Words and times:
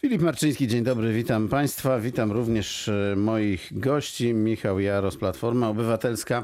Filip 0.00 0.22
Marczyński, 0.22 0.66
dzień 0.66 0.84
dobry, 0.84 1.12
witam 1.12 1.48
Państwa. 1.48 2.00
Witam 2.00 2.32
również 2.32 2.88
e, 2.88 3.16
moich 3.16 3.68
gości. 3.78 4.34
Michał 4.34 4.80
Jaros, 4.80 5.16
Platforma 5.16 5.68
Obywatelska. 5.68 6.42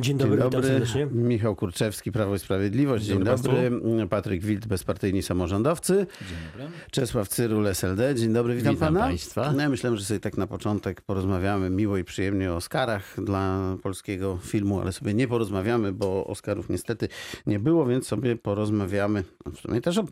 Dzień 0.00 0.18
dobry, 0.18 0.36
witam 0.36 0.62
serdecznie. 0.62 1.06
Michał 1.06 1.56
Kurczewski, 1.56 2.12
Prawo 2.12 2.34
i 2.34 2.38
Sprawiedliwość. 2.38 3.04
Dzień, 3.04 3.16
Dzień 3.16 3.24
dobry. 3.24 3.70
dobry 3.70 4.06
Patryk 4.08 4.44
Wild, 4.44 4.66
Bezpartyjni 4.66 5.22
Samorządowcy. 5.22 6.06
Dzień 6.20 6.38
dobry. 6.52 6.76
Czesław 6.90 7.28
Cyrul, 7.28 7.66
SLD. 7.66 8.14
Dzień 8.14 8.32
dobry, 8.32 8.54
witam, 8.54 8.74
Witam 8.74 8.94
Pana. 8.94 9.06
państwa. 9.06 9.52
No, 9.52 9.62
ja 9.62 9.68
myślałem, 9.68 9.98
że 9.98 10.04
sobie 10.04 10.20
tak 10.20 10.36
na 10.36 10.46
początek 10.46 11.00
porozmawiamy 11.00 11.70
miło 11.70 11.96
i 11.96 12.04
przyjemnie 12.04 12.52
o 12.52 12.56
Oscarach 12.56 13.24
dla 13.24 13.76
polskiego 13.82 14.38
filmu, 14.42 14.80
ale 14.80 14.92
sobie 14.92 15.14
nie 15.14 15.28
porozmawiamy, 15.28 15.92
bo 15.92 16.26
Oscarów 16.26 16.68
niestety 16.68 17.08
nie 17.46 17.58
było, 17.58 17.86
więc 17.86 18.06
sobie 18.06 18.36
porozmawiamy 18.36 19.24
no, 19.46 19.52
w 19.52 19.60
sumie 19.60 19.80
też 19.80 19.98
o, 19.98 20.04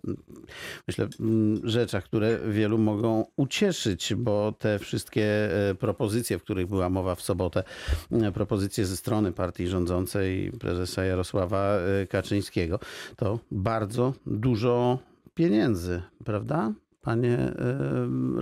myślę, 0.88 1.09
mm, 1.20 1.60
rzeczach, 1.65 2.05
które 2.05 2.38
wielu 2.48 2.78
mogą 2.78 3.24
ucieszyć, 3.37 4.15
bo 4.15 4.52
te 4.59 4.78
wszystkie 4.78 5.24
e, 5.70 5.74
propozycje, 5.74 6.38
w 6.38 6.42
których 6.42 6.66
była 6.66 6.91
mowa 6.91 7.15
w 7.15 7.23
sobotę, 7.23 7.65
e, 8.12 8.33
propozycje 8.33 8.87
ze 8.87 8.97
strony 8.97 9.33
partii 9.33 9.70
rządzącej 9.70 10.52
prezesa 10.60 11.05
Jarosława 11.05 11.77
e, 12.02 12.06
Kaczyńskiego, 12.06 12.79
to 13.16 13.38
bardzo 13.51 14.15
dużo 14.27 14.98
pieniędzy, 15.34 16.02
prawda? 16.24 16.73
Panie 17.02 17.38
e, 17.38 17.55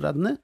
radny? 0.00 0.36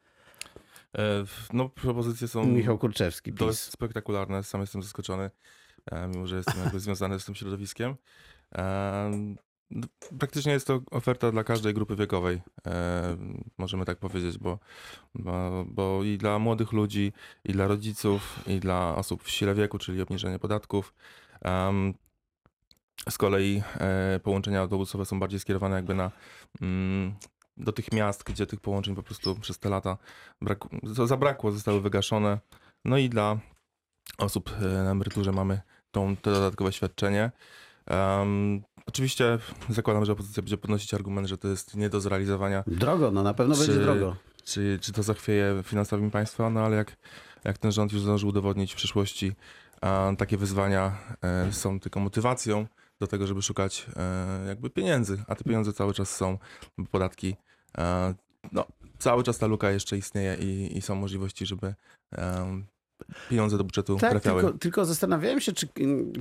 E, 0.99 1.25
No, 1.53 1.69
propozycje 1.69 2.29
są 2.29 2.45
Michał 2.47 2.79
Kurczewski, 2.79 3.33
dość 3.33 3.59
PiS. 3.65 3.73
spektakularne. 3.73 4.43
Sam 4.43 4.61
jestem 4.61 4.83
zaskoczony, 4.83 5.31
e, 5.91 6.09
mimo 6.09 6.27
że 6.27 6.37
jestem 6.37 6.61
jakby 6.65 6.81
związany 6.81 7.21
z 7.21 7.25
tym 7.25 7.35
środowiskiem. 7.35 7.95
Praktycznie 10.19 10.53
jest 10.53 10.67
to 10.67 10.81
oferta 10.91 11.33
dla 11.33 11.45
każdej 11.45 11.75
grupy 11.75 11.97
wiekowej, 11.97 12.41
e, 12.67 13.17
możemy 13.59 13.85
tak 13.85 13.99
powiedzieć, 13.99 14.39
bo, 14.39 14.59
bo, 15.15 15.65
bo 15.69 16.05
i 16.05 16.19
dla 16.19 16.39
młodych 16.39 16.73
ludzi, 16.73 17.13
i 17.45 17.53
dla 17.53 17.67
rodziców, 17.67 18.41
i 18.47 18.61
dla 18.61 18.97
osób 18.97 19.23
w 19.23 19.31
sile 19.31 19.55
wieku, 19.55 19.79
czyli 19.79 20.03
obniżenie 20.03 20.39
podatków. 20.39 20.95
Em, 21.43 21.95
Z 23.11 23.19
kolei 23.19 23.63
e, 23.81 24.21
połączenia 24.23 24.61
autobusowe 24.61 25.05
są 25.05 25.21
bardziej 25.21 25.41
skierowane 25.41 25.77
jakby 25.77 25.95
na 25.95 26.11
mm, 26.61 27.15
do 27.57 27.73
tych 27.73 27.93
miast, 27.93 28.25
gdzie 28.25 28.47
tych 28.47 28.61
połączeń 28.61 28.95
po 28.95 29.03
prostu 29.03 29.35
przez 29.35 29.59
te 29.59 29.69
lata 29.69 29.97
braku, 30.41 30.69
za- 30.83 31.07
zabrakło, 31.07 31.53
zostały 31.53 31.81
wygaszone. 31.81 32.39
No 32.85 32.99
i 32.99 33.09
dla 33.09 33.39
osób 34.19 34.51
e, 34.63 34.65
na 34.85 34.91
emeryturze 34.91 35.33
mamy 35.33 35.61
tą, 35.91 36.17
to 36.17 36.31
dodatkowe 36.31 36.73
świadczenie. 36.73 37.31
Em, 37.87 38.63
oczywiście 38.87 39.39
zakładam, 39.69 40.05
że 40.05 40.13
opozycja 40.13 40.43
będzie 40.43 40.57
podnosić 40.57 40.95
argument, 40.95 41.29
że 41.29 41.39
to 41.39 41.49
jest 41.49 41.77
nie 41.77 41.91
do 41.91 42.01
zrealizowania, 42.01 42.65
Drogo, 42.67 43.11
no 43.11 43.23
na 43.23 43.35
pewno 43.35 43.55
Czy- 43.55 43.67
będzie 43.67 43.83
drogo. 43.83 44.17
czy, 44.45 44.79
czy 44.83 44.93
to 44.93 45.03
zachwieje 45.03 45.63
finansami 45.65 46.11
państwa, 46.11 46.51
no 46.51 46.61
ale 46.61 46.77
jak, 46.77 46.97
jak 47.45 47.59
ten 47.59 47.73
rząd 47.73 47.93
już 47.93 48.03
zdążył 48.03 48.29
udowodnić 48.29 48.73
w 48.73 48.77
przyszłości, 48.77 49.33
a 49.81 50.13
takie 50.19 50.37
wyzwania 50.37 50.99
e, 51.23 51.53
są 51.53 51.81
tylko 51.81 52.01
motywacją 52.01 52.67
do 53.01 53.07
tego, 53.07 53.27
żeby 53.27 53.43
szukać 53.43 53.87
e, 53.97 54.47
jakby 54.49 54.71
pieniędzy, 54.71 55.23
a 55.29 55.35
te 55.35 55.45
pieniądze 55.45 55.73
cały 55.73 55.95
czas 55.95 56.17
są, 56.17 56.39
bo 56.79 56.87
podatki, 56.87 57.37
e, 57.79 58.15
no 58.53 58.65
cały 58.99 59.23
czas 59.23 59.39
ta 59.39 59.47
luka 59.47 59.71
jeszcze 59.71 59.97
istnieje 59.99 60.37
i, 60.41 60.79
i 60.79 60.83
są 60.83 60.95
możliwości, 60.95 61.47
żeby 61.47 61.75
pieniądze 63.31 63.59
do 63.59 63.65
budżetu 63.65 63.97
Tak, 63.97 64.11
trafiały. 64.11 64.43
tylko, 64.43 64.59
tylko 64.59 64.85
zastanawiałem 64.85 65.41
się, 65.41 65.53
czy 65.53 65.69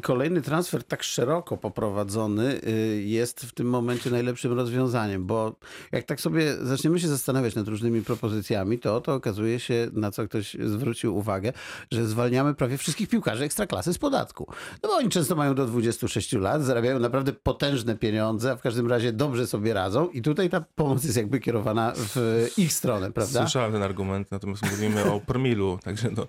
kolejny 0.02 0.42
transfer 0.42 0.84
tak 0.84 1.04
szeroko 1.04 1.58
poprowadzony 1.58 2.62
y, 2.68 3.04
jest 3.06 3.42
w 3.46 3.52
tym 3.54 3.70
momencie 3.70 4.10
najlepszym 4.12 4.54
rozwiązaniem, 4.54 5.26
bo 5.26 5.56
jak 5.92 6.06
tak 6.06 6.22
sobie 6.22 6.54
zaczniemy 6.62 7.00
się 7.00 7.08
zastanawiać 7.08 7.56
nad 7.56 7.68
różnymi 7.68 8.02
propozycjami, 8.02 8.80
to 8.80 9.02
to 9.02 9.14
okazuje 9.14 9.60
się, 9.60 9.88
na 9.94 10.12
co 10.12 10.28
ktoś 10.28 10.58
zwrócił 10.66 11.18
uwagę, 11.18 11.54
że 11.92 12.06
zwalniamy 12.06 12.54
prawie 12.56 12.78
wszystkich 12.78 13.10
piłkarzy 13.10 13.44
ekstraklasy 13.44 13.94
z 13.94 13.98
podatku. 13.98 14.48
No 14.84 14.90
bo 14.90 14.96
oni 14.96 15.10
często 15.10 15.36
mają 15.36 15.56
do 15.56 15.66
26 15.66 16.34
lat, 16.34 16.64
zarabiają 16.64 17.00
naprawdę 17.00 17.34
potężne 17.34 17.96
pieniądze, 17.96 18.52
a 18.52 18.56
w 18.56 18.62
każdym 18.62 18.88
razie 18.88 19.14
dobrze 19.14 19.48
sobie 19.48 19.74
radzą 19.74 20.10
i 20.10 20.22
tutaj 20.22 20.50
ta 20.50 20.62
pomoc 20.76 21.04
jest 21.04 21.18
jakby 21.18 21.40
kierowana 21.40 21.94
w 21.96 22.48
ich 22.58 22.74
stronę, 22.74 23.12
prawda? 23.12 23.40
Słyszałem 23.40 23.72
ten 23.72 23.84
argument, 23.84 24.32
natomiast 24.32 24.72
mówimy 24.72 25.12
o 25.12 25.20
promilu, 25.32 25.80
także 25.84 26.10
no, 26.18 26.28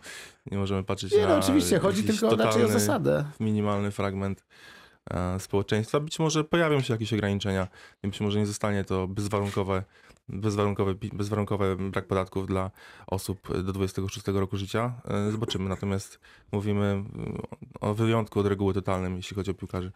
nie 0.50 0.59
możemy 0.59 0.84
patrzeć 0.84 1.12
Nie, 1.12 1.22
na 1.22 1.28
no 1.28 1.37
oczywiście, 1.38 1.78
chodzi 1.78 2.05
tylko 2.05 2.28
o 2.28 2.37
totalny- 2.37 2.69
zasadę. 2.72 3.25
minimalny 3.41 3.91
fragment 3.91 4.44
e, 5.10 5.41
społeczeństwa. 5.41 6.00
Być 6.00 6.19
może 6.19 6.44
pojawią 6.44 6.81
się 6.81 6.94
jakieś 6.94 7.12
ograniczenia, 7.12 7.69
być 8.03 8.21
może 8.21 8.38
nie 8.38 8.47
zostanie 8.47 8.84
to 8.84 9.09
bezwarunkowe, 9.09 9.84
bezwarunkowe, 10.28 10.94
bezwarunkowe 11.12 11.77
brak 11.77 12.06
podatków 12.06 12.47
dla 12.47 12.71
osób 13.06 13.62
do 13.65 13.72
26 13.72 14.27
roku 14.28 14.56
życia. 14.56 14.93
E, 15.09 15.31
Zobaczymy. 15.31 15.69
Natomiast 15.69 16.19
mówimy 16.53 17.04
o 17.81 17.94
wyjątku 17.94 18.41
od 18.41 18.47
reguły 18.47 18.75
totalnym, 18.75 19.16
jeśli 19.16 19.34
chodzi 19.37 19.50
o 19.50 19.54
piłkarzy. 19.54 19.93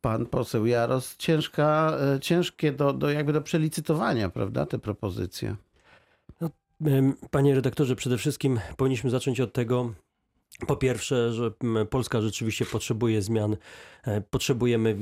Pan 0.00 0.26
poseł 0.26 0.66
Jaros, 0.66 1.16
ciężka, 1.16 1.96
e, 2.16 2.20
ciężkie 2.20 2.72
do, 2.72 2.92
do 2.92 3.10
jakby 3.10 3.32
do 3.32 3.40
przelicytowania, 3.42 4.28
prawda, 4.30 4.66
te 4.66 4.78
propozycje. 4.78 5.56
Panie 7.30 7.54
redaktorze, 7.54 7.96
przede 7.96 8.18
wszystkim 8.18 8.60
powinniśmy 8.76 9.10
zacząć 9.10 9.40
od 9.40 9.52
tego, 9.52 9.94
po 10.66 10.76
pierwsze, 10.76 11.32
że 11.32 11.50
Polska 11.90 12.20
rzeczywiście 12.20 12.66
potrzebuje 12.66 13.22
zmian. 13.22 13.56
E, 14.04 14.20
Potrzebujemy, 14.20 14.96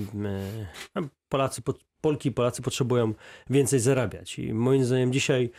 e, 0.97 1.09
Polacy, 1.29 1.63
po- 1.63 1.75
Polki 2.01 2.29
i 2.29 2.33
Polacy 2.33 2.63
potrzebują 2.63 3.15
więcej 3.51 3.81
zarabiać. 3.81 4.39
I 4.39 4.55
moim 4.55 4.85
zdaniem 4.85 5.13
dzisiaj 5.13 5.51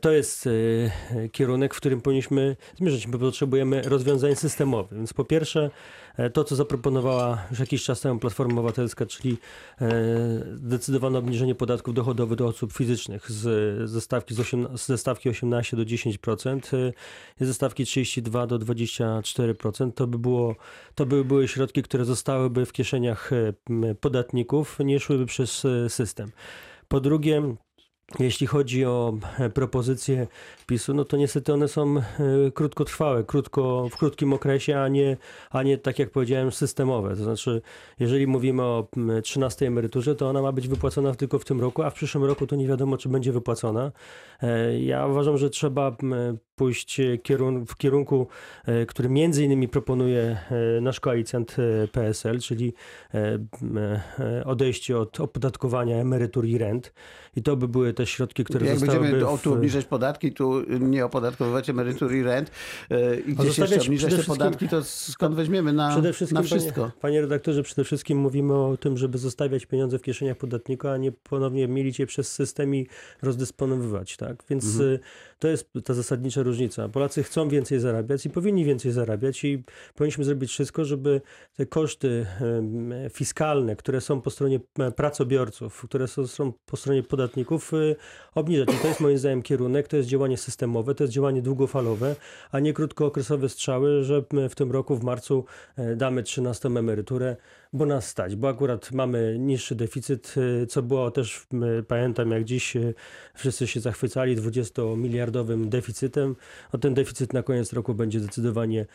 to 0.00 0.10
jest 0.10 0.46
e, 0.46 0.50
e, 0.50 1.28
kierunek, 1.28 1.74
w 1.74 1.76
którym 1.76 2.00
powinniśmy 2.00 2.56
zmierzać. 2.76 3.06
My 3.06 3.18
potrzebujemy 3.18 3.82
rozwiązań 3.82 4.36
systemowych. 4.36 4.98
Więc 4.98 5.12
po 5.12 5.24
pierwsze, 5.24 5.70
e, 6.16 6.30
to 6.30 6.44
co 6.44 6.56
zaproponowała 6.56 7.46
już 7.50 7.60
jakiś 7.60 7.84
czas 7.84 8.00
temu 8.00 8.20
Platforma 8.20 8.54
Obywatelska, 8.54 9.06
czyli 9.06 9.38
e, 9.80 9.90
zdecydowane 10.54 11.18
obniżenie 11.18 11.54
podatków 11.54 11.94
dochodowych 11.94 12.38
do 12.38 12.46
osób 12.46 12.72
fizycznych 12.72 13.30
z, 13.30 13.90
ze, 13.90 14.00
stawki 14.00 14.34
z, 14.34 14.40
osiem, 14.40 14.68
ze 14.74 14.98
stawki 14.98 15.28
18 15.28 15.76
do 15.76 15.82
10%, 15.82 16.76
e, 16.76 16.92
i 17.40 17.44
ze 17.44 17.54
stawki 17.54 17.84
32 17.84 18.46
do 18.46 18.58
24%. 18.58 19.92
To 19.92 20.06
by, 20.06 20.18
było, 20.18 20.56
to 20.94 21.06
by 21.06 21.24
były 21.24 21.48
środki, 21.48 21.82
które 21.82 22.04
zostałyby 22.04 22.66
w 22.66 22.72
kieszeniach 22.72 23.30
e, 23.32 23.94
podatników, 23.94 24.78
nie 24.84 25.00
szłyby 25.00 25.26
przez 25.26 25.64
e, 25.64 25.88
system. 25.88 26.30
Po 26.88 27.00
drugie, 27.00 27.54
jeśli 28.18 28.46
chodzi 28.46 28.84
o 28.84 29.18
e, 29.38 29.50
propozycje 29.50 30.26
PiSu, 30.66 30.94
no 30.94 31.04
to 31.04 31.16
niestety 31.16 31.52
one 31.52 31.68
są 31.68 31.98
e, 31.98 32.02
krótkotrwałe, 32.54 33.24
krótko, 33.24 33.88
w 33.90 33.96
krótkim 33.96 34.32
okresie, 34.32 34.80
a 34.80 34.88
nie, 34.88 35.16
a 35.50 35.62
nie 35.62 35.78
tak 35.78 35.98
jak 35.98 36.10
powiedziałem 36.10 36.52
systemowe. 36.52 37.16
To 37.16 37.24
znaczy, 37.24 37.62
jeżeli 37.98 38.26
mówimy 38.26 38.62
o 38.62 38.88
m, 38.96 39.22
13 39.22 39.66
emeryturze, 39.66 40.14
to 40.14 40.28
ona 40.28 40.42
ma 40.42 40.52
być 40.52 40.68
wypłacona 40.68 41.14
tylko 41.14 41.38
w 41.38 41.44
tym 41.44 41.60
roku, 41.60 41.82
a 41.82 41.90
w 41.90 41.94
przyszłym 41.94 42.24
roku 42.24 42.46
to 42.46 42.56
nie 42.56 42.68
wiadomo, 42.68 42.98
czy 42.98 43.08
będzie 43.08 43.32
wypłacona. 43.32 43.92
E, 44.42 44.80
Ja 44.80 45.06
uważam, 45.06 45.38
że 45.38 45.50
trzeba 45.50 45.96
pójść 46.60 47.00
kierun- 47.22 47.66
w 47.66 47.76
kierunku, 47.76 48.26
e, 48.66 48.86
który 48.86 49.08
między 49.08 49.44
innymi 49.44 49.68
proponuje 49.68 50.22
e, 50.78 50.80
nasz 50.80 51.00
koalicjant 51.00 51.56
e, 51.58 51.88
PSL, 51.88 52.38
czyli 52.40 52.72
e, 53.14 53.38
e, 54.18 54.44
odejście 54.44 54.98
od 54.98 55.20
opodatkowania 55.20 55.96
emerytur 55.96 56.44
i 56.46 56.58
rent. 56.58 56.92
I 57.36 57.42
to 57.42 57.56
by 57.56 57.68
były 57.68 57.92
te 57.94 58.06
środki, 58.06 58.44
które 58.44 58.66
Jak 58.66 58.78
będziemy 58.78 59.24
w- 59.24 59.40
tu 59.42 59.52
obniżać 59.54 59.84
podatki, 59.84 60.32
tu 60.32 60.62
nie 60.80 61.04
opodatkowywać 61.04 61.70
emerytur 61.70 62.14
i 62.14 62.22
rent 62.22 62.50
e, 62.90 63.16
i 63.20 63.34
gdzieś 63.34 63.58
jeszcze 63.58 63.80
obniżać 63.80 64.14
te 64.14 64.22
podatki, 64.22 64.68
to 64.68 64.84
skąd 64.84 65.34
weźmiemy 65.34 65.72
na, 65.72 65.90
Przede 65.90 66.12
wszystkim, 66.12 66.36
na 66.36 66.42
wszystko? 66.42 66.80
Panie, 66.80 66.92
panie 67.00 67.20
redaktorze, 67.20 67.62
przede 67.62 67.84
wszystkim 67.84 68.18
mówimy 68.18 68.54
o 68.54 68.76
tym, 68.76 68.96
żeby 68.98 69.18
zostawiać 69.18 69.66
pieniądze 69.66 69.98
w 69.98 70.02
kieszeniach 70.02 70.36
podatnika, 70.36 70.92
a 70.92 70.96
nie 70.96 71.12
ponownie 71.12 71.68
mielić 71.68 71.98
je 71.98 72.06
przez 72.06 72.32
system 72.32 72.74
i 72.74 72.86
rozdysponowywać, 73.22 74.16
tak? 74.16 74.44
Więc 74.50 74.64
Mhm. 74.64 74.98
to 75.38 75.48
jest 75.48 75.70
ta 75.84 75.94
zasadnicza 75.94 76.42
różnica. 76.50 76.88
Polacy 76.88 77.22
chcą 77.22 77.48
więcej 77.48 77.80
zarabiać 77.80 78.26
i 78.26 78.30
powinni 78.30 78.64
więcej 78.64 78.92
zarabiać 78.92 79.44
i 79.44 79.62
powinniśmy 79.94 80.24
zrobić 80.24 80.50
wszystko, 80.50 80.84
żeby 80.84 81.20
te 81.56 81.66
koszty 81.66 82.26
fiskalne, 83.12 83.76
które 83.76 84.00
są 84.00 84.20
po 84.20 84.30
stronie 84.30 84.60
e, 84.78 84.90
pracobiorców, 84.90 85.82
które 85.82 86.08
są, 86.08 86.52
po 86.66 86.76
stronie 86.76 87.02
podatników, 87.02 87.74
y, 87.74 87.96
obniżać. 88.34 88.68
I 88.74 88.78
to 88.78 88.88
jest 88.88 89.00
moim 89.00 89.18
zdaniem 89.18 89.42
kierunek, 89.42 89.88
to 89.88 89.96
jest 89.96 90.08
działanie 90.08 90.36
systemowe, 90.36 90.94
to 90.94 91.04
jest 91.04 91.14
działanie 91.14 91.42
długofalowe, 91.42 92.16
a 92.52 92.60
nie 92.60 92.72
krótkookresowe 92.72 93.48
strzały, 93.48 94.04
że 94.04 94.22
w 94.50 94.54
tym 94.54 94.72
roku 94.72 94.96
w 94.96 95.04
marcu 95.04 95.44
e, 95.76 95.96
damy 95.96 96.22
13 96.22 96.68
emeryturę, 96.68 97.36
bo 97.72 97.86
nas 97.86 98.08
stać, 98.08 98.36
bo 98.36 98.48
akurat 98.48 98.92
mamy 98.92 99.36
niższy 99.38 99.74
deficyt, 99.74 100.34
y, 100.62 100.66
co 100.66 100.82
było 100.82 101.10
też, 101.10 101.46
y, 101.78 101.82
pamiętam 101.82 102.30
jak 102.30 102.44
dziś 102.44 102.76
y, 102.76 102.94
wszyscy 103.34 103.66
się 103.66 103.80
zachwycali 103.80 104.36
20-miliardowym 104.36 105.68
deficytem. 105.68 106.36
No 106.72 106.78
ten 106.78 106.94
deficyt 106.94 107.32
na 107.32 107.42
koniec 107.42 107.72
roku 107.72 107.94
będzie 107.94 108.20
zdecydowanie 108.20 108.86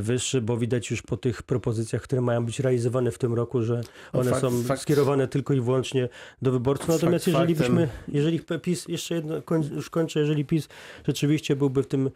wyższy, 0.00 0.40
bo 0.40 0.56
widać 0.56 0.90
już 0.90 1.02
po 1.02 1.16
tych 1.16 1.42
propozycjach, 1.42 2.02
które 2.02 2.20
mają 2.22 2.44
być 2.44 2.60
realizowane 2.60 3.10
w 3.10 3.18
tym 3.18 3.34
roku, 3.34 3.62
że 3.62 3.80
one 4.12 4.30
fakt- 4.30 4.40
są 4.40 4.62
fakt- 4.62 4.82
skierowane 4.82 5.28
tylko 5.28 5.54
i 5.54 5.60
wyłącznie 5.60 6.08
do 6.42 6.52
wyborców. 6.52 6.88
Natomiast 6.88 7.24
Fakt 7.24 7.36
jeżeli 7.36 7.54
byśmy, 7.54 7.88
jeżeli 8.08 8.40
PiS, 8.62 8.88
jeszcze 8.88 9.14
jedno, 9.14 9.42
koń, 9.42 9.70
już 9.74 9.90
kończę, 9.90 10.20
jeżeli 10.20 10.44
PiS 10.44 10.68
rzeczywiście 11.06 11.56
byłby 11.56 11.82
w 11.82 11.86
tym 11.86 12.10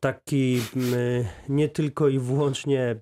taki 0.00 0.60
nie 1.48 1.68
tylko 1.68 2.08
i 2.08 2.18
wyłącznie 2.18 2.96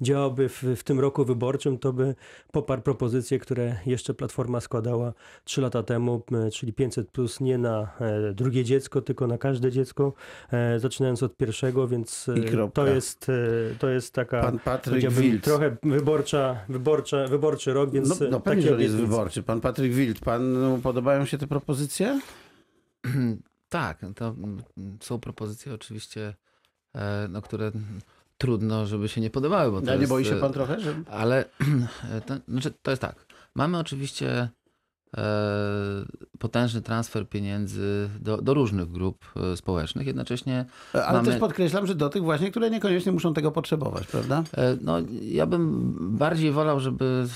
działałby 0.00 0.48
w, 0.48 0.62
w 0.76 0.84
tym 0.84 1.00
roku 1.00 1.24
wyborczym, 1.24 1.78
to 1.78 1.92
by 1.92 2.14
poparł 2.52 2.82
propozycje, 2.82 3.38
które 3.38 3.76
jeszcze 3.86 4.14
Platforma 4.14 4.60
składała 4.60 5.12
trzy 5.44 5.60
lata 5.60 5.82
temu, 5.82 6.22
czyli 6.52 6.72
500 6.72 7.10
plus 7.10 7.40
nie 7.40 7.58
na 7.58 7.92
e, 8.00 8.34
drugie 8.34 8.64
dziecko, 8.64 9.02
tylko 9.02 9.26
na 9.26 9.38
każde 9.38 9.72
dziecko, 9.72 10.12
e, 10.52 10.78
zaczynając 10.80 11.22
od 11.22 11.36
pierwszego, 11.36 11.88
więc 11.88 12.28
e, 12.28 12.68
to 12.68 12.86
jest, 12.86 13.26
to 13.78 13.88
jest 13.88 14.14
taka 14.14 14.40
Pan 14.40 14.58
Patryk 14.58 15.10
Wild. 15.10 15.44
trochę 15.44 15.76
wyborcza, 15.82 16.56
wyborcza, 16.68 17.26
wyborczy 17.26 17.72
rok, 17.72 17.90
więc 17.90 18.08
No, 18.08 18.26
no 18.30 18.40
pewnie, 18.40 18.62
takie 18.62 18.68
że 18.68 18.74
on 18.74 18.82
jest 18.82 18.96
wyborczy. 18.96 19.42
Pan 19.42 19.60
Patryk 19.60 19.92
Wild, 19.92 20.20
panu 20.20 20.78
podobają 20.82 21.24
się 21.24 21.38
te 21.38 21.46
propozycje? 21.46 22.20
Tak, 23.68 24.00
to 24.16 24.28
mm, 24.28 24.62
są 25.00 25.20
propozycje 25.20 25.74
oczywiście, 25.74 26.34
e, 26.94 27.28
no, 27.30 27.42
które 27.42 27.72
trudno, 28.38 28.86
żeby 28.86 29.08
się 29.08 29.20
nie 29.20 29.30
podobały. 29.30 29.70
Bo 29.70 29.80
to 29.80 29.90
A 29.90 29.94
nie 29.94 30.00
jest, 30.00 30.10
boi 30.10 30.24
się 30.24 30.36
e, 30.36 30.40
pan 30.40 30.52
trochę, 30.52 30.80
że... 30.80 31.02
Ale 31.10 31.44
to, 32.26 32.36
znaczy, 32.48 32.74
to 32.82 32.90
jest 32.90 33.02
tak. 33.02 33.26
Mamy 33.54 33.78
oczywiście 33.78 34.30
e, 34.30 34.48
potężny 36.38 36.82
transfer 36.82 37.28
pieniędzy 37.28 38.08
do, 38.20 38.36
do 38.42 38.54
różnych 38.54 38.90
grup 38.90 39.24
e, 39.52 39.56
społecznych. 39.56 40.06
Jednocześnie 40.06 40.64
Ale 40.92 41.12
mamy- 41.12 41.28
też 41.30 41.40
podkreślam, 41.40 41.86
że 41.86 41.94
do 41.94 42.08
tych 42.08 42.22
właśnie, 42.22 42.50
które 42.50 42.70
niekoniecznie 42.70 43.12
muszą 43.12 43.34
tego 43.34 43.50
potrzebować, 43.50 44.06
prawda? 44.06 44.44
E, 44.56 44.76
No, 44.80 44.96
ja 45.22 45.46
bym 45.46 45.94
bardziej 46.18 46.52
wolał, 46.52 46.80
żeby 46.80 47.26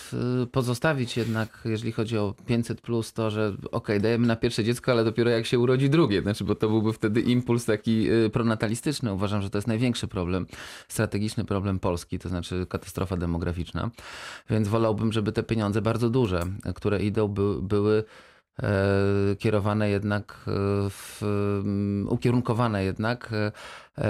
e, 0.42 0.46
pozostawić 0.46 1.16
jednak, 1.16 1.60
jeżeli 1.64 1.92
chodzi 1.92 2.18
o 2.18 2.34
500 2.46 2.80
plus, 2.80 3.12
to, 3.12 3.30
że 3.30 3.52
okej, 3.72 4.00
dajemy 4.00 4.26
na 4.26 4.36
pierwsze 4.36 4.64
dziecko, 4.64 4.92
ale 4.92 5.04
dopiero 5.04 5.30
jak 5.30 5.46
się 5.46 5.58
urodzi 5.58 5.90
drugie, 5.90 6.22
znaczy, 6.22 6.44
bo 6.44 6.54
to 6.54 6.68
byłby 6.68 6.92
wtedy 6.92 7.20
impuls 7.20 7.64
taki 7.64 8.08
e, 8.10 8.30
pronatalistyczny. 8.30 9.12
Uważam, 9.12 9.42
że 9.42 9.50
to 9.50 9.58
jest 9.58 9.68
największy 9.68 10.08
problem, 10.08 10.46
strategiczny 10.88 11.44
problem 11.44 11.78
Polski, 11.78 12.18
to 12.18 12.28
znaczy 12.28 12.66
katastrofa 12.68 13.16
demograficzna. 13.16 13.90
Więc 14.50 14.68
wolałbym, 14.68 15.12
żeby 15.12 15.32
te 15.32 15.42
pieniądze 15.42 15.82
bardzo 15.82 16.10
duże, 16.10 16.42
e, 16.64 16.72
które 16.72 17.02
idą, 17.02 17.28
by, 17.28 17.61
były 17.62 18.04
e, 18.62 19.36
kierowane 19.38 19.90
jednak, 19.90 20.44
e, 20.48 20.50
w, 20.90 21.22
ukierunkowane 22.08 22.84
jednak 22.84 23.30
e, 23.32 23.52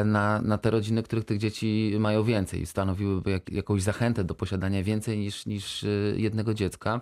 na, 0.05 0.43
na 0.43 0.59
te 0.59 0.71
rodziny, 0.71 1.03
których 1.03 1.25
tych 1.25 1.39
dzieci 1.39 1.95
mają 1.99 2.23
więcej. 2.25 2.67
Stanowiłyby 2.67 3.31
jak, 3.31 3.53
jakąś 3.53 3.83
zachętę 3.83 4.25
do 4.25 4.35
posiadania 4.35 4.83
więcej 4.83 5.19
niż, 5.19 5.47
niż 5.47 5.85
e, 5.85 5.89
jednego 6.17 6.55
dziecka. 6.55 7.01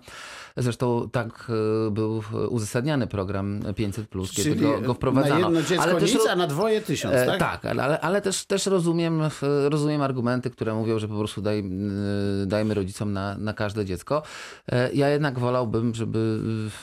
Zresztą 0.57 1.09
tak 1.11 1.51
e, 1.87 1.91
był 1.91 2.23
uzasadniany 2.49 3.07
program 3.07 3.59
500+, 3.59 4.35
kiedy 4.35 4.55
go, 4.55 4.81
go 4.81 4.93
wprowadzano. 4.93 5.39
na 5.49 5.59
jedno 5.59 5.61
dziecko 5.69 5.99
też 5.99 6.13
nic, 6.13 6.27
a 6.29 6.35
na 6.35 6.47
dwoje 6.47 6.81
tysiąc, 6.81 7.15
E, 7.15 7.25
tak? 7.25 7.39
tak, 7.39 7.65
ale, 7.65 7.83
ale, 7.83 7.99
ale 8.01 8.21
też, 8.21 8.45
też 8.45 8.65
rozumiem, 8.65 9.21
e, 9.21 9.29
rozumiem 9.69 10.01
argumenty, 10.01 10.49
które 10.49 10.73
mówią, 10.73 10.99
że 10.99 11.07
po 11.07 11.17
prostu 11.17 11.41
daj, 11.41 11.59
e, 11.59 11.65
dajmy 12.45 12.73
rodzicom 12.73 13.13
na, 13.13 13.37
na 13.37 13.53
każde 13.53 13.85
dziecko. 13.85 14.23
E, 14.71 14.93
Ja 14.93 15.09
jednak 15.09 15.39
wolałbym, 15.39 15.95
żeby 15.95 16.39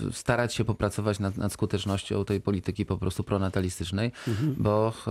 e, 0.09 0.12
starać 0.12 0.55
się 0.55 0.65
popracować 0.65 1.19
nad, 1.19 1.37
nad 1.37 1.53
skutecznością 1.53 2.25
tej 2.25 2.41
polityki 2.41 2.87
po 2.87 2.97
prostu 2.99 3.25
pronatalistycznej, 3.25 4.12
Mhm. 4.29 4.55
bo 4.59 4.93
e, 5.06 5.11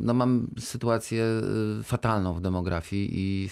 no, 0.00 0.14
mam 0.14 0.46
sytuację 0.58 1.24
e, 1.80 1.82
fatalną 1.82 2.34
w 2.34 2.40
demografii 2.40 3.10
i, 3.12 3.48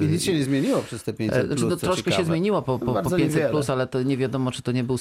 e, 0.00 0.04
I 0.04 0.08
nic 0.08 0.22
się 0.22 0.34
nie 0.34 0.44
zmieniło 0.44 0.82
przez 0.82 1.02
te 1.04 1.12
500 1.12 1.38
e, 1.38 1.46
znaczy, 1.46 1.60
plus, 1.60 1.70
no, 1.70 1.76
troszkę 1.76 2.02
ciekawe. 2.04 2.22
się 2.22 2.26
zmieniło 2.26 2.62
po, 2.62 2.78
po, 2.78 2.86
po 2.86 2.92
Bardzo 2.92 3.16
500 3.16 3.34
niewiele. 3.34 3.50
plus, 3.50 3.70
ale 3.70 3.86
to 3.86 4.02
nie 4.02 4.16
wiadomo, 4.16 4.50
czy 4.50 4.62
to 4.62 4.72
nie 4.72 4.84
był 4.84 4.96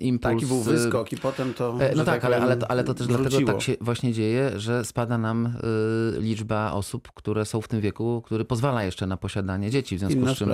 impuls. 0.00 0.34
Taki 0.34 0.46
był 0.46 0.60
y, 0.60 0.64
wyskok 0.64 1.12
i 1.12 1.16
potem 1.16 1.54
to, 1.54 1.76
E, 1.80 1.90
No 1.90 1.96
że 1.96 2.04
tak, 2.04 2.24
ale, 2.24 2.36
ale, 2.42 2.56
to, 2.56 2.70
ale 2.70 2.84
to 2.84 2.94
też 2.94 3.06
dlatego 3.06 3.30
wróciło. 3.30 3.52
tak 3.52 3.62
się 3.62 3.76
właśnie 3.80 4.12
dzieje, 4.12 4.50
że 4.56 4.84
spada 4.84 5.18
nam 5.18 5.46
y, 5.46 6.20
liczba 6.20 6.72
osób, 6.72 7.08
które 7.14 7.44
są 7.44 7.60
w 7.60 7.68
tym 7.68 7.80
wieku, 7.80 8.22
który 8.26 8.44
pozwala 8.44 8.84
jeszcze 8.84 9.06
na 9.06 9.16
posiadanie 9.16 9.70
dzieci. 9.70 9.96
W 9.96 9.98
związku 9.98 10.18
Inna 10.18 10.34
z 10.34 10.36
czym 10.38 10.50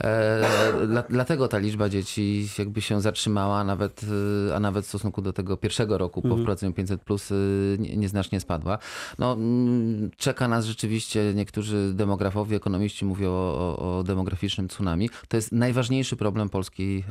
e, 0.00 0.86
dla, 0.86 1.02
dlatego 1.10 1.48
ta 1.48 1.58
liczba 1.58 1.88
dzieci 1.88 2.48
jakby 2.58 2.80
się 2.80 3.00
zatrzymała, 3.00 3.58
a 3.58 3.64
nawet, 3.64 4.02
y, 4.48 4.54
a 4.54 4.60
nawet 4.60 4.84
w 4.84 4.88
stosunku 4.88 5.22
do 5.22 5.32
tego 5.32 5.56
pierwszego 5.56 5.98
roku 5.98 6.22
po 6.22 6.28
wprowadzeniu 6.36 6.72
500 6.72 7.00
plus 7.02 7.30
y, 7.30 7.76
nie- 7.78 7.96
nieznacznie 7.96 8.40
spadła. 8.40 8.71
No, 9.18 9.32
mm, 9.32 10.10
czeka 10.16 10.48
nas 10.48 10.64
rzeczywiście, 10.64 11.32
niektórzy 11.34 11.94
demografowie, 11.94 12.56
ekonomiści 12.56 13.04
mówią 13.04 13.30
o, 13.30 13.98
o, 13.98 14.02
demograficznym 14.02 14.68
tsunami. 14.68 15.10
To 15.28 15.36
jest 15.36 15.52
najważniejszy 15.52 16.16
problem 16.16 16.48
polskiej 16.48 17.04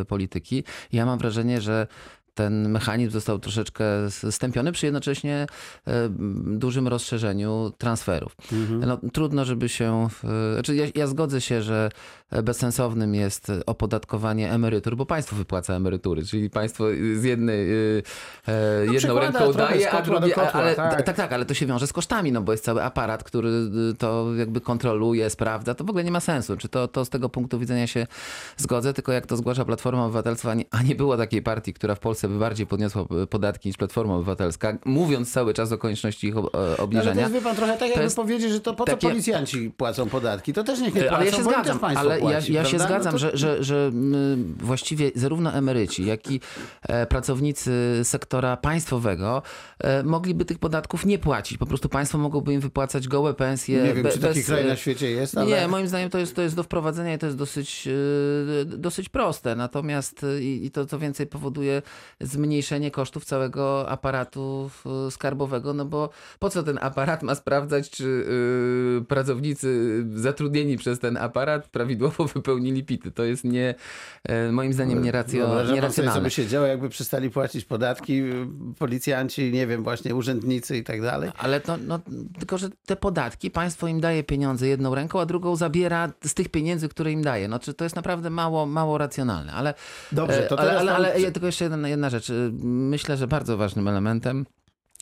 y, 0.00 0.04
polityki. 0.04 0.64
Ja 0.92 1.06
mam 1.06 1.18
wrażenie, 1.18 1.60
że 1.60 1.86
ten 2.36 2.68
mechanizm 2.68 3.10
został 3.12 3.38
troszeczkę 3.38 3.84
stępiony 4.30 4.72
przy 4.72 4.86
jednocześnie 4.86 5.46
e, 5.86 6.08
dużym 6.46 6.88
rozszerzeniu 6.88 7.72
transferów. 7.78 8.36
No, 8.86 8.98
trudno, 9.12 9.44
żeby 9.44 9.68
się. 9.68 10.08
e, 10.24 10.54
Znaczy 10.54 10.76
ja, 10.76 10.86
ja 10.94 11.06
zgodzę 11.06 11.40
się, 11.40 11.62
że 11.62 11.90
bezsensownym 12.42 13.14
jest 13.14 13.52
opodatkowanie 13.66 14.52
emerytur, 14.52 14.96
bo 14.96 15.06
państwo 15.06 15.36
wypłaca 15.36 15.74
emerytury, 15.74 16.24
czyli 16.24 16.50
państwo 16.50 16.84
z 17.14 17.24
jednej 17.24 17.70
e, 17.70 18.02
e, 18.48 18.84
jedną 18.84 18.98
przekłada 18.98 19.38
ręką 19.38 19.52
daje, 19.52 19.90
a 19.90 20.02
drugie, 20.02 20.32
kotła, 20.34 20.52
ale 20.52 20.74
tak. 20.74 21.02
tak, 21.02 21.16
tak, 21.16 21.32
ale 21.32 21.44
to 21.44 21.54
się 21.54 21.66
wiąże 21.66 21.86
z 21.86 21.92
kosztami, 21.92 22.32
no 22.32 22.42
bo 22.42 22.52
jest 22.52 22.64
cały 22.64 22.82
aparat, 22.82 23.24
który 23.24 23.48
y, 23.48 23.94
to 23.98 24.34
jakby 24.34 24.60
kontroluje, 24.60 25.30
sprawdza, 25.30 25.74
to 25.74 25.84
w 25.84 25.90
ogóle 25.90 26.04
nie 26.04 26.10
ma 26.10 26.20
sensu. 26.20 26.56
Czy 26.56 26.68
to, 26.68 26.88
to 26.88 27.04
z 27.04 27.08
tego 27.08 27.28
punktu 27.28 27.58
widzenia 27.58 27.86
się 27.86 28.06
zgodzę, 28.56 28.92
tylko 28.92 29.12
jak 29.12 29.26
to 29.26 29.36
zgłasza 29.36 29.64
Platforma 29.64 30.04
Obywatelstwa, 30.04 30.50
a 30.50 30.54
nie, 30.54 30.64
a 30.70 30.82
nie 30.82 30.94
było 30.94 31.16
takiej 31.16 31.42
partii, 31.42 31.72
która 31.72 31.94
w 31.94 32.00
Polsce 32.00 32.25
by 32.28 32.38
bardziej 32.38 32.66
podniosła 32.66 33.04
y, 33.22 33.26
podatki 33.26 33.68
niż 33.68 33.76
Platforma 33.76 34.14
Obywatelska, 34.14 34.78
mówiąc 34.84 35.32
cały 35.32 35.54
czas 35.54 35.72
o 35.72 35.78
konieczności 35.78 36.26
ich 36.26 36.36
ob- 36.36 36.54
e, 36.54 36.58
No, 36.58 36.64
ale 36.64 36.76
to 36.76 36.82
obniżenia. 36.82 37.28
jest, 37.28 37.44
pan, 37.44 37.56
trochę 37.56 37.72
tak 37.78 37.88
jakby 37.88 38.04
jest 38.04 38.16
powiedzieć, 38.16 38.52
że 38.52 38.60
to 38.60 38.74
po 38.74 38.84
co 38.84 38.92
takie- 38.92 39.08
policjanci 39.08 39.70
płacą 39.76 40.08
podatki? 40.08 40.52
To 40.52 40.64
też 40.64 40.80
niech 40.80 40.94
nie 40.94 41.00
płacą, 41.00 41.16
Ale 41.16 41.26
ja 41.26 41.32
się 41.32 41.44
zgadzam, 41.44 41.78
ale 41.82 42.14
ja, 42.14 42.20
płaci, 42.20 42.52
ja 42.52 42.64
się 42.64 42.76
prawda? 42.76 42.86
zgadzam, 42.94 43.12
No 43.12 43.18
to- 43.18 43.18
że, 43.18 43.36
że, 43.36 43.64
że 43.64 43.86
mm, 43.86 44.56
właściwie 44.60 45.10
zarówno 45.14 45.52
emeryci, 45.52 46.06
jak 46.06 46.30
i 46.30 46.40
e, 46.82 47.06
pracownicy 47.06 48.00
sektora 48.04 48.56
państwowego 48.56 49.42
e, 49.78 50.02
mogliby 50.02 50.44
tych 50.44 50.58
podatków 50.58 51.06
nie 51.06 51.18
płacić. 51.18 51.58
Po 51.58 51.66
prostu 51.66 51.88
państwo 51.88 52.18
mogłoby 52.18 52.52
im 52.54 52.60
wypłacać 52.60 53.08
gołe 53.08 53.34
pensje. 53.34 53.82
Nie 53.82 53.94
wiem, 53.94 54.02
be- 54.02 54.12
czy 54.12 54.18
taki 54.18 54.34
bez, 54.34 54.46
kraj 54.46 54.62
e, 54.64 54.66
na 54.68 54.76
świecie 54.76 55.10
jest, 55.10 55.38
ale... 55.38 55.46
Nie, 55.46 55.68
moim 55.68 55.88
zdaniem 55.88 56.10
to 56.10 56.18
jest, 56.18 56.36
to 56.36 56.42
jest 56.42 56.56
do 56.56 56.62
wprowadzenia 56.62 57.14
i 57.14 57.18
to 57.18 57.26
jest 57.26 57.38
dosyć, 57.38 57.88
e, 57.88 58.64
dosyć 58.64 59.08
proste. 59.08 59.56
Natomiast 59.56 60.24
e, 60.24 60.42
i, 60.42 60.66
i 60.66 60.70
to 60.70 60.86
co 60.86 60.98
więcej 60.98 61.26
powoduje 61.26 61.82
zmniejszenie 62.20 62.90
kosztów 62.90 63.24
całego 63.24 63.88
aparatu 63.88 64.70
skarbowego, 65.10 65.74
no 65.74 65.84
bo 65.84 66.10
po 66.38 66.50
co 66.50 66.62
ten 66.62 66.78
aparat 66.82 67.22
ma 67.22 67.34
sprawdzać, 67.34 67.90
czy 67.90 68.26
e, 69.00 69.04
pracownicy 69.04 70.04
zatrudnieni 70.14 70.76
przez 70.76 70.98
ten 70.98 71.16
aparat 71.16 71.68
prawidłowo 71.68 72.24
wypełnili 72.34 72.84
pity. 72.84 73.10
To 73.10 73.24
jest 73.24 73.44
nie, 73.44 73.74
e, 74.24 74.52
moim 74.52 74.72
zdaniem 74.72 75.02
nieracjo, 75.02 75.46
Wyobraża 75.46 75.58
pan 75.58 75.66
sobie, 75.66 75.68
co 75.68 75.74
nieracjonalne. 75.74 76.22
by 76.22 76.30
się 76.30 76.46
działo, 76.46 76.66
jakby 76.66 76.88
przestali 76.88 77.30
płacić 77.30 77.64
podatki 77.64 78.22
y, 78.22 78.46
policjanci, 78.78 79.52
nie 79.52 79.66
wiem, 79.66 79.82
właśnie 79.82 80.14
urzędnicy 80.14 80.76
i 80.76 80.84
tak 80.84 81.02
dalej? 81.02 81.30
Ale 81.38 81.60
to, 81.60 81.76
no, 81.76 82.00
tylko, 82.38 82.58
że 82.58 82.68
te 82.86 82.96
podatki, 82.96 83.50
państwo 83.50 83.86
im 83.88 84.00
daje 84.00 84.24
pieniądze 84.24 84.66
jedną 84.68 84.94
ręką, 84.94 85.20
a 85.20 85.26
drugą 85.26 85.56
zabiera 85.56 86.12
z 86.24 86.34
tych 86.34 86.48
pieniędzy, 86.48 86.88
które 86.88 87.12
im 87.12 87.22
daje. 87.22 87.48
No, 87.48 87.58
czy 87.58 87.74
to 87.74 87.84
jest 87.84 87.96
naprawdę 87.96 88.30
mało, 88.30 88.66
mało 88.66 88.98
racjonalne. 88.98 89.52
Ale, 89.52 89.74
Dobrze, 90.12 90.42
to 90.42 90.56
e, 90.56 90.58
ale, 90.60 90.68
teraz 90.68 90.80
ale, 90.82 90.92
pan- 90.92 91.04
ale 91.04 91.20
ja 91.20 91.30
tylko 91.30 91.46
jeszcze 91.46 91.64
jedna, 91.64 91.88
jedna 91.88 92.05
rzecz. 92.10 92.30
Y, 92.30 92.50
Myślę, 92.62 93.16
że 93.16 93.26
bardzo 93.26 93.56
ważnym 93.56 93.88
elementem 93.88 94.46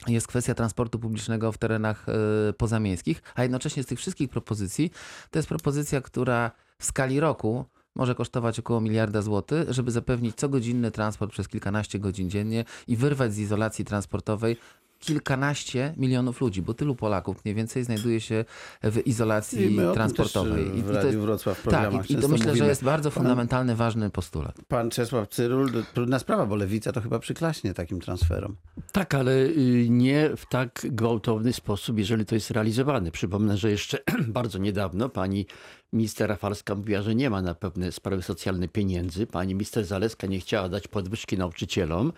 jest 0.07 0.27
kwestia 0.27 0.55
transportu 0.55 0.99
publicznego 0.99 1.53
w 1.53 1.59
terenach 1.59 2.07
e, 2.09 2.53
pozamiejskich, 2.53 3.23
a 3.35 3.43
jednocześnie 3.43 3.83
z 3.83 3.87
tych 3.87 3.99
wszystkich 3.99 4.31
propozycji 4.31 4.91
to 5.31 5.39
jest 5.39 5.49
propozycja, 5.49 6.01
która 6.01 6.51
w 6.79 6.85
skali 6.85 7.21
roku 7.21 7.65
może 7.95 8.15
kosztować 8.15 8.59
około 8.59 8.81
miliarda 8.81 9.23
złotych, 9.23 9.73
żeby 9.73 9.91
zapewnić 9.91 10.37
cogodzinny 10.37 10.91
transport 10.91 11.33
przez 11.33 11.49
kilkanaście 11.49 11.99
godzin 11.99 12.31
dziennie 12.31 12.65
i 12.89 12.97
wyrwać 12.97 13.35
z 13.35 13.39
izolacji 13.39 13.85
transportowej 13.85 14.57
kilkanaście 15.05 15.95
milionów 15.97 16.41
ludzi, 16.41 16.63
bo 16.63 16.75
tylu 16.75 16.95
Polaków 16.95 17.45
mniej 17.45 17.55
więcej 17.55 17.85
znajduje 17.85 18.21
się 18.21 18.45
w 18.83 19.07
izolacji 19.07 19.75
I 19.75 19.79
transportowej. 19.95 20.67
Y, 20.67 20.83
w 20.83 20.93
to 20.93 21.07
jest, 21.07 21.19
Wrocław 21.19 21.59
w 21.59 21.63
tak, 21.63 21.71
programach 21.71 22.11
i, 22.11 22.15
i 22.15 22.17
to 22.17 22.29
myślę, 22.29 22.45
że 22.45 22.51
mówimy. 22.51 22.69
jest 22.69 22.85
bardzo 22.85 23.11
fundamentalny, 23.11 23.77
ważny 23.77 24.11
postulat. 24.11 24.57
Pan 24.69 24.91
Czesław 24.91 25.29
Cyrul, 25.29 25.73
trudna 25.95 26.19
sprawa, 26.19 26.47
bo 26.47 26.57
Lewica 26.57 26.93
to 26.93 27.01
chyba 27.01 27.19
przyklaśnie 27.19 27.75
takim 27.75 28.01
transferom. 28.01 28.57
Tak, 28.93 29.15
ale 29.15 29.33
y, 29.33 29.87
nie 29.91 30.31
w 30.37 30.47
tak 30.47 30.87
gwałtowny 30.91 31.53
sposób, 31.53 31.99
jeżeli 31.99 32.27
to 32.27 32.35
jest 32.35 32.51
realizowane. 32.51 33.11
Przypomnę, 33.11 33.57
że 33.57 33.71
jeszcze 33.71 33.99
bardzo 34.39 34.59
niedawno 34.59 35.09
pani 35.09 35.47
minister 35.95 36.29
Rafalska 36.29 36.75
mówiła, 36.75 37.03
że 37.03 37.15
nie 37.15 37.31
ma 37.31 37.43
na 37.43 37.55
pewne 37.55 37.93
sprawy 37.93 38.23
socjalne 38.23 38.69
pieniędzy. 38.69 39.27
Pani 39.27 39.55
minister 39.55 39.85
Zaleska 39.85 40.27
nie 40.27 40.41
chciała 40.41 40.69
dać 40.69 40.89
podwyżki 40.89 41.39
nauczycielom. 41.39 42.13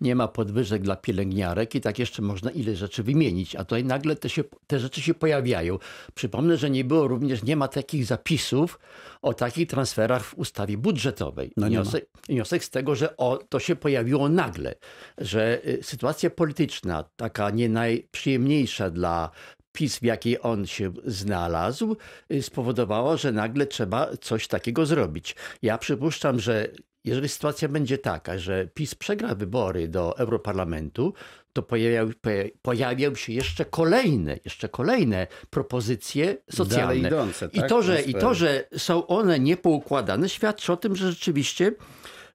Nie 0.00 0.14
ma 0.14 0.28
podwyżek 0.28 0.82
dla 0.82 0.96
pielęgniarek 0.96 1.74
i 1.74 1.80
tak 1.80 1.98
jeszcze 1.98 2.22
można 2.22 2.50
ile 2.50 2.76
rzeczy 2.76 3.02
wymienić. 3.02 3.56
A 3.56 3.64
tutaj 3.64 3.84
nagle 3.84 4.16
te, 4.16 4.28
się, 4.28 4.44
te 4.66 4.80
rzeczy 4.80 5.02
się 5.02 5.14
pojawiają. 5.14 5.78
Przypomnę, 6.14 6.56
że 6.56 6.70
nie 6.70 6.84
było 6.84 7.08
również, 7.08 7.42
nie 7.42 7.56
ma 7.56 7.68
takich 7.68 8.04
zapisów 8.04 8.78
o 9.22 9.34
takich 9.34 9.68
transferach 9.68 10.24
w 10.24 10.34
ustawie 10.34 10.78
budżetowej. 10.78 11.52
No 11.56 11.66
wniosek, 11.66 12.06
wniosek 12.28 12.64
z 12.64 12.70
tego, 12.70 12.94
że 12.94 13.16
o, 13.16 13.38
to 13.48 13.60
się 13.60 13.76
pojawiło 13.76 14.28
nagle, 14.28 14.74
że 15.18 15.66
y, 15.66 15.82
sytuacja 15.82 16.30
polityczna, 16.30 17.04
taka 17.16 17.50
nie 17.50 17.68
najprzyjemniejsza 17.68 18.90
dla 18.90 19.30
PiS, 19.76 19.98
w 19.98 20.02
jakiej 20.02 20.42
on 20.42 20.66
się 20.66 20.92
znalazł, 21.04 21.96
y, 22.32 22.42
spowodowała, 22.42 23.16
że 23.16 23.32
nagle 23.32 23.66
trzeba 23.66 24.16
coś 24.20 24.48
takiego 24.48 24.86
zrobić. 24.86 25.36
Ja 25.62 25.78
przypuszczam, 25.78 26.40
że 26.40 26.68
jeżeli 27.04 27.28
sytuacja 27.28 27.68
będzie 27.68 27.98
taka, 27.98 28.38
że 28.38 28.68
PiS 28.74 28.94
przegra 28.94 29.34
wybory 29.34 29.88
do 29.88 30.18
Europarlamentu, 30.18 31.14
to 31.52 31.62
pojawiają, 31.62 32.10
poja- 32.10 32.50
pojawią 32.62 33.14
się 33.14 33.32
jeszcze 33.32 33.64
kolejne, 33.64 34.38
jeszcze 34.44 34.68
kolejne 34.68 35.26
propozycje 35.50 36.36
socjalne. 36.50 36.86
Dalej 36.86 37.06
idące, 37.06 37.48
I 37.52 37.60
tak? 37.60 37.68
to, 37.68 37.82
że, 37.82 38.02
I 38.02 38.14
to, 38.14 38.34
że 38.34 38.68
są 38.76 39.06
one 39.06 39.40
niepoukładane, 39.40 40.28
świadczy 40.28 40.72
o 40.72 40.76
tym, 40.76 40.96
że 40.96 41.10
rzeczywiście 41.10 41.72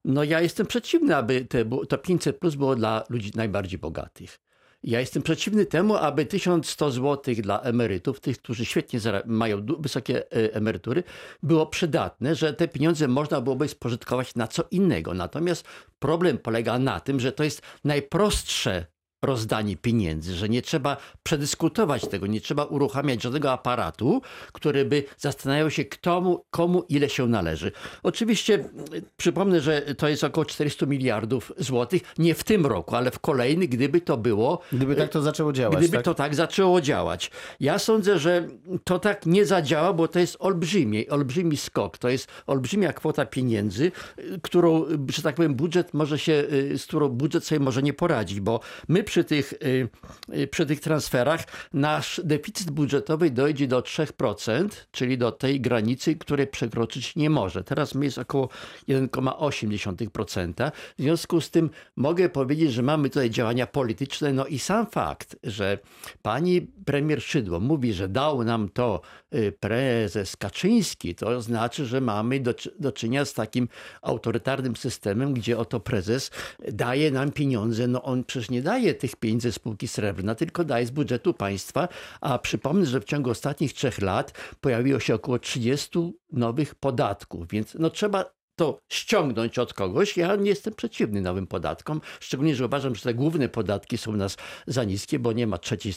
no 0.06 0.24
ja 0.24 0.42
jestem 0.42 0.68
przeciwny, 0.68 1.16
aby 1.16 1.46
te, 1.46 1.66
to 1.90 1.98
500 1.98 2.40
plus 2.40 2.56
było 2.56 2.76
dla 2.76 3.04
ludzi 3.10 3.32
najbardziej 3.36 3.80
bogatych. 3.80 4.40
Ja 4.84 5.00
jestem 5.00 5.24
przeciwny 5.24 5.66
temu, 5.66 5.96
aby 5.96 6.26
1100 6.26 6.92
zł 6.92 7.36
dla 7.36 7.62
emerytów, 7.62 8.20
tych, 8.20 8.38
którzy 8.38 8.66
świetnie 8.66 9.00
mają 9.26 9.66
wysokie 9.80 10.18
e, 10.18 10.54
emerytury, 10.54 11.04
było 11.44 11.66
przydatne, 11.66 12.36
że 12.36 12.54
te 12.54 12.68
pieniądze 12.68 13.08
można 13.08 13.42
byłoby 13.42 13.68
spożytkować 13.68 14.36
na 14.36 14.48
co 14.48 14.64
innego. 14.72 15.14
Natomiast 15.14 15.66
problem 16.00 16.38
polega 16.38 16.80
na 16.80 17.00
tym, 17.00 17.20
że 17.20 17.32
to 17.32 17.44
jest 17.44 17.62
najprostsze 17.84 18.86
rozdanie 19.22 19.78
pieniędzy, 19.78 20.36
że 20.36 20.50
nie 20.50 20.62
trzeba 20.62 20.98
przedyskutować 21.24 22.08
tego, 22.08 22.28
nie 22.28 22.42
trzeba 22.42 22.63
uruchamiać 22.63 23.24
żadnego 23.24 23.51
aparatu, 23.51 24.22
który 24.51 24.86
by 24.86 25.04
zastanawiał 25.18 25.72
się, 25.72 25.86
komu, 25.86 26.46
komu 26.50 26.84
ile 26.90 27.10
się 27.10 27.28
należy. 27.28 27.72
Oczywiście 28.04 28.54
y, 28.94 29.04
przypomnę, 29.18 29.62
że 29.62 29.82
to 29.82 30.08
jest 30.08 30.24
około 30.24 30.46
400 30.46 30.86
miliardów 30.86 31.51
złotych, 31.58 32.01
nie 32.18 32.36
w 32.36 32.44
tym 32.44 32.66
roku, 32.66 32.96
ale 32.96 33.12
w 33.12 33.20
kolejny, 33.20 33.68
gdyby 33.68 34.01
to 34.01 34.18
było 34.18 34.62
Gdyby 34.72 34.96
tak 34.96 35.10
to 35.10 35.22
zaczęło 35.22 35.54
działać, 35.54 35.80
Gdyby 35.80 35.98
tak? 35.98 36.06
to 36.06 36.13
tak 36.13 36.36
zaczęło 36.36 36.82
działać. 36.82 37.32
Ja 37.60 37.80
sądzę, 37.80 38.20
że 38.20 38.48
to 38.84 39.00
tak 39.00 39.25
nie 39.25 39.46
zadziała, 39.46 39.94
bo 39.94 40.08
to 40.08 40.20
jest 40.20 40.38
olbrzymi, 40.40 41.10
olbrzymi 41.10 41.58
skok. 41.58 41.98
To 41.98 42.10
jest 42.10 42.28
olbrzymia 42.48 42.94
kwota 42.94 43.25
pieniędzy, 43.25 43.92
y, 44.20 44.40
którą, 44.42 44.86
y, 44.86 45.13
że 45.16 45.22
tak 45.22 45.36
powiem, 45.36 45.56
budżet 45.56 45.94
może 45.94 46.20
się, 46.20 46.34
y, 46.54 46.78
z 46.78 46.86
którą 46.86 47.10
budżet 47.10 47.46
sobie 47.46 47.60
może 47.60 47.84
nie 47.84 47.94
poradzić, 47.94 48.40
bo 48.40 48.60
my 48.88 49.04
przy 49.12 49.24
tych, 49.24 49.53
y, 49.53 49.89
y, 50.34 50.48
przy 50.48 50.65
tych 50.65 50.80
transferach 50.80 51.44
nasz 51.74 52.22
deficyt 52.24 52.72
budżetowy 52.72 53.32
dojdzie 53.32 53.68
do 53.68 53.82
3%, 53.82 54.88
czyli 54.91 55.18
do 55.18 55.32
tej 55.32 55.62
granicy, 55.62 56.15
której 56.15 56.48
przekroczyć 56.48 57.15
nie 57.15 57.30
może. 57.30 57.63
Teraz 57.63 57.94
jest 58.01 58.18
około 58.18 58.50
1,8%. 58.88 60.72
W 60.98 61.01
związku 61.01 61.41
z 61.41 61.50
tym 61.50 61.70
mogę 61.96 62.30
powiedzieć, 62.30 62.74
że 62.74 62.82
mamy 62.82 63.10
tutaj 63.10 63.30
działania 63.30 63.68
polityczne. 63.68 64.34
No 64.34 64.46
i 64.46 64.60
sam 64.60 64.86
fakt, 64.86 65.36
że 65.44 65.77
pani 66.22 66.62
premier 66.86 67.22
Szydło 67.22 67.60
mówi, 67.60 67.94
że 67.94 68.08
dał 68.08 68.44
nam 68.44 68.70
to 68.70 69.01
y, 69.36 69.53
prezes 69.60 70.36
Kaczyński, 70.38 71.15
to 71.15 71.41
znaczy, 71.41 71.86
że 71.86 72.01
mamy 72.01 72.39
do, 72.39 72.53
do 72.80 72.91
czynienia 72.91 73.25
z 73.25 73.34
takim 73.34 73.68
autorytarnym 74.01 74.75
systemem, 74.75 75.34
gdzie 75.34 75.58
oto 75.58 75.80
prezes 75.80 76.32
daje 76.60 77.12
nam 77.12 77.32
pieniądze. 77.32 77.88
No 77.88 78.03
on 78.03 78.24
przecież 78.24 78.50
nie 78.50 78.62
daje 78.62 79.00
tych 79.01 79.15
pieniędzy 79.15 79.51
spółki 79.51 79.88
srebrna, 79.88 80.36
tylko 80.36 80.63
daje 80.63 80.86
z 80.86 80.91
budżetu 80.91 81.34
państwa. 81.34 81.88
A 82.22 82.39
przypomnę, 82.39 82.86
że 82.86 83.01
w 83.01 83.05
ciągu 83.05 83.29
ostatnich 83.29 83.74
trzech 83.74 84.01
lat 84.01 84.31
pojawiło 84.62 85.00
się 85.00 85.15
około 85.15 85.39
30 85.39 86.13
nowych 86.31 86.75
podatków, 86.75 87.48
więc 87.48 87.75
no 87.79 87.89
trzeba 87.89 88.41
to 88.62 88.80
ściągnąć 88.89 89.60
od 89.60 89.74
kogoś. 89.74 90.18
Ja 90.18 90.36
nie 90.36 90.50
jestem 90.50 90.74
przeciwny 90.74 91.22
nowym 91.22 91.48
podatkom, 91.48 92.01
szczególnie, 92.20 92.56
że 92.56 92.65
uważam, 92.65 92.96
że 92.96 93.01
te 93.01 93.13
główne 93.13 93.50
podatki 93.50 93.98
są 93.98 94.12
u 94.12 94.15
nas 94.15 94.38
za 94.68 94.84
niskie, 94.84 95.20
bo 95.20 95.32
nie 95.34 95.48
ma 95.48 95.58
trzeciej 95.58 95.94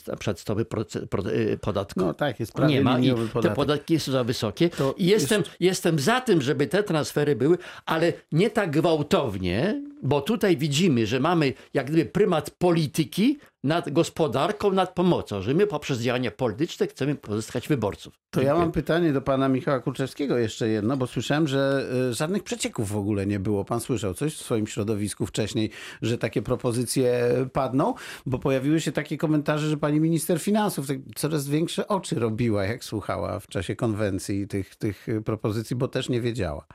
pro- 1.11 1.31
y, 1.31 1.59
podatku. 1.61 2.01
No 2.01 2.15
tak, 2.15 2.41
jest 2.41 2.53
prawie 2.53 2.75
nie 2.75 2.81
ma 2.81 2.99
i 2.99 3.03
liniowy 3.03 3.27
te 3.27 3.33
podatek. 3.33 3.57
podatki 3.57 4.01
są 4.01 4.13
za 4.13 4.25
wysokie. 4.25 4.71
I 4.97 5.07
jestem, 5.07 5.43
jestem 5.61 5.99
za 5.99 6.21
tym, 6.21 6.43
żeby 6.43 6.67
te 6.67 6.83
transfery 6.83 7.37
były, 7.37 7.59
ale 7.87 8.13
nie 8.33 8.51
tak 8.51 8.71
gwałtownie, 8.71 9.83
bo 10.03 10.21
tutaj 10.21 10.57
widzimy, 10.57 11.07
że 11.07 11.21
mamy 11.21 11.53
jak 11.75 11.87
gdyby 11.87 12.07
prymat 12.07 12.51
polityki 12.51 13.39
nad 13.65 13.91
gospodarką, 13.91 14.73
nad 14.73 14.95
pomocą, 14.95 15.43
że 15.43 15.55
my 15.55 15.67
poprzez 15.67 16.01
działania 16.01 16.31
polityczne 16.31 16.87
chcemy 16.87 17.15
pozyskać 17.15 17.69
wyborców. 17.69 18.15
To 18.31 18.41
ja 18.41 18.45
Dziękuję. 18.45 18.65
mam 18.65 18.73
pytanie 18.73 19.13
do 19.13 19.23
pana 19.23 19.49
Michała 19.49 19.81
Kurczewskiego 19.81 20.39
jeszcze 20.39 20.69
jedno, 20.69 20.97
bo 20.97 21.07
słyszałem, 21.07 21.49
że 21.49 21.87
y, 22.11 22.15
żadnych 22.15 22.43
przecieków 22.43 22.89
w 22.89 22.97
ogóle 22.97 23.27
nie 23.27 23.41
było. 23.41 23.65
Pan 23.65 23.81
słyszał 23.81 24.15
coś 24.15 24.35
w 24.35 24.43
swoim 24.43 24.67
środowisku 24.67 25.27
wcześniej, 25.27 25.71
że 26.03 26.19
takie 26.19 26.43
propozycje 26.43 27.31
padną? 27.53 27.95
Bo 28.27 28.39
pojawiły 28.39 28.81
się 28.81 28.93
takie 28.93 29.17
komentarze, 29.19 29.69
że 29.69 29.77
pani 29.77 30.01
minister 30.01 30.39
finansów 30.41 30.87
tak 30.87 30.99
coraz 31.17 31.49
większe 31.49 31.89
oczy 31.89 32.15
robiła, 32.15 32.65
jak 32.65 32.85
słuchała 32.85 33.41
w 33.41 33.47
czasie 33.47 33.77
konwencji 33.77 34.49
tych, 34.49 34.77
tych 34.77 35.07
propozycji, 35.25 35.77
bo 35.77 35.89
też 35.89 36.09
nie 36.09 36.21
wiedziała. 36.21 36.67